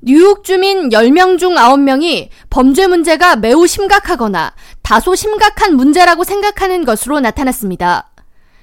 [0.00, 8.10] 뉴욕 주민 10명 중 9명이 범죄 문제가 매우 심각하거나 다소 심각한 문제라고 생각하는 것으로 나타났습니다.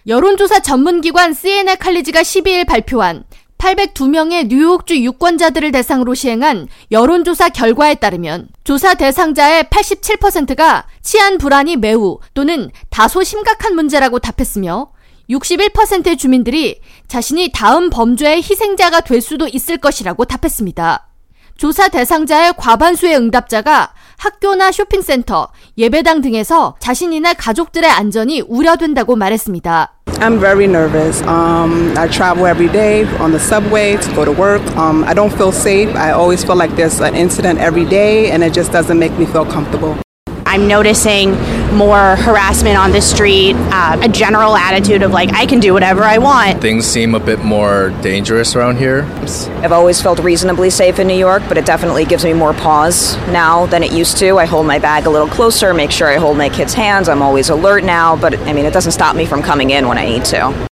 [0.05, 3.23] 여론조사 전문기관 CNN 칼리지가 12일 발표한
[3.57, 12.69] 802명의 뉴욕주 유권자들을 대상으로 시행한 여론조사 결과에 따르면 조사 대상자의 87%가 치안 불안이 매우 또는
[12.89, 14.91] 다소 심각한 문제라고 답했으며
[15.29, 21.07] 61%의 주민들이 자신이 다음 범죄의 희생자가 될 수도 있을 것이라고 답했습니다.
[21.57, 29.93] 조사 대상자의 과반수의 응답자가 학교나 쇼핑센터, 예배당 등에서 자신이나 가족들의 안전이 우려된다고 말했습니다.
[30.19, 31.21] I'm very nervous.
[31.23, 34.61] Um, I travel every day on the subway to go to work.
[34.77, 35.93] Um, I don't feel safe.
[35.95, 39.25] I always feel like there's an incident every day, and it just doesn't make me
[39.25, 39.97] feel comfortable.
[40.45, 41.35] I'm noticing
[41.73, 46.03] more harassment on the street, uh, a general attitude of like, I can do whatever
[46.03, 46.61] I want.
[46.61, 49.03] Things seem a bit more dangerous around here.
[49.61, 53.15] I've always felt reasonably safe in New York, but it definitely gives me more pause
[53.27, 54.37] now than it used to.
[54.37, 57.09] I hold my bag a little closer, make sure I hold my kids' hands.
[57.09, 59.97] I'm always alert now, but I mean, it doesn't stop me from coming in when
[59.97, 60.72] I need to.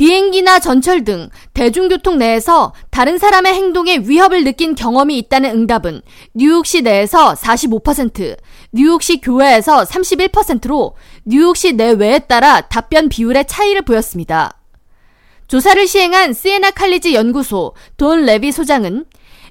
[0.00, 6.00] 비행기나 전철 등 대중교통 내에서 다른 사람의 행동에 위협을 느낀 경험이 있다는 응답은
[6.32, 8.38] 뉴욕시 내에서 45%,
[8.72, 14.56] 뉴욕시 교외에서 31%로 뉴욕시 내외에 따라 답변 비율의 차이를 보였습니다.
[15.48, 19.04] 조사를 시행한 시에나 칼리지 연구소 돈 레비 소장은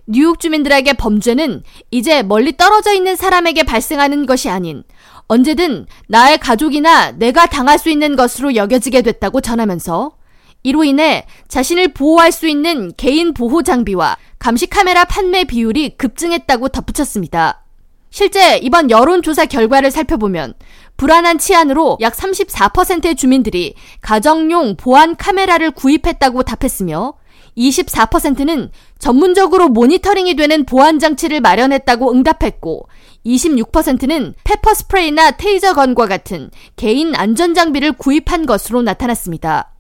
[0.08, 4.84] 뉴욕 주민들에게 범죄는 이제 멀리 떨어져 있는 사람에게 발생하는 것이 아닌
[5.28, 10.18] 언제든 나의 가족이나 내가 당할 수 있는 것으로 여겨지게 됐다고 전하면서
[10.64, 17.64] 이로 인해 자신을 보호할 수 있는 개인 보호 장비와 감시 카메라 판매 비율이 급증했다고 덧붙였습니다.
[18.10, 20.54] 실제 이번 여론조사 결과를 살펴보면
[20.98, 27.14] 불안한 치안으로 약 34%의 주민들이 가정용 보안 카메라를 구입했다고 답했으며
[27.58, 32.88] 24%는 전문적으로 모니터링이 되는 보안 장치를 마련했다고 응답했고
[33.26, 39.74] 26%는 페퍼 스프레이나 테이저 건과 같은 개인 안전 장비를 구입한 것으로 나타났습니다.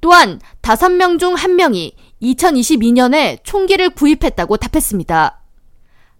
[0.00, 1.92] 또한 5명 중 1명이
[2.22, 5.42] 2022년에 총기를 구입했다고 답했습니다.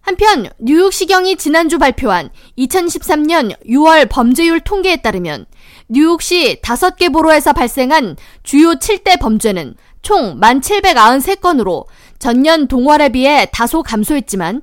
[0.01, 5.45] 한편 뉴욕시경이 지난주 발표한 2013년 6월 범죄율 통계에 따르면
[5.89, 11.85] 뉴욕시 5개 보로에서 발생한 주요 7대 범죄는 총 1,793건으로
[12.19, 14.61] 전년 동월에 비해 다소 감소했지만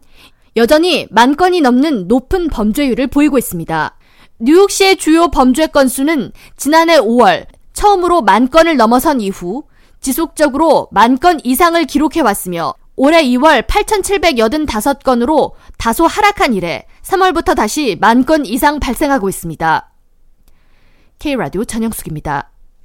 [0.56, 3.98] 여전히 만 건이 넘는 높은 범죄율을 보이고 있습니다.
[4.38, 7.46] 뉴욕시의 주요 범죄 건수는 지난해 5월
[7.84, 9.64] 처음으로 만 건을 넘어선 이후
[10.00, 18.24] 지속적으로 만 건 이상을 기록해 왔으며 올해 2월 8,785건으로 다소 하락한 이래 3월부터 다시 만
[18.24, 19.90] 건 이상 발생하고 있습니다.
[21.18, 22.53] K라디오 전영숙입니다.